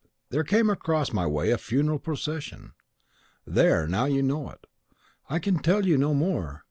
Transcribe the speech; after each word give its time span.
there 0.31 0.43
came 0.43 0.67
across 0.67 1.13
my 1.13 1.27
way 1.27 1.51
a 1.51 1.59
funeral 1.59 1.99
procession! 1.99 2.73
There, 3.45 3.87
now 3.87 4.05
you 4.05 4.23
know 4.23 4.49
it; 4.49 4.65
I 5.29 5.37
can 5.37 5.59
tell 5.59 5.85
you 5.85 5.95
no 5.95 6.15
more. 6.15 6.59